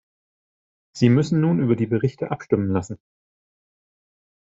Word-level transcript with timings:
Sie 0.97 1.09
müssen 1.09 1.41
nun 1.41 1.59
über 1.59 1.75
die 1.75 1.85
Berichte 1.85 2.31
abstimmen 2.31 2.71
lassen. 2.71 2.97